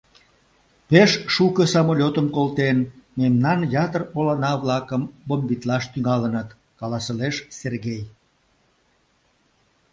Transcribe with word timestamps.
Пеш 0.89 1.11
шуко 1.33 1.63
самолётым 1.73 2.27
колтен, 2.35 2.77
мемнан 3.19 3.59
ятыр 3.83 4.03
олана-влакым 4.17 5.01
бомбитлаш 5.27 5.83
тӱҥалыныт...— 5.91 6.49
каласылеш 6.79 7.35
Сергей. 7.59 8.03